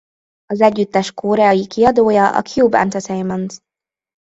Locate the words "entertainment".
2.77-3.61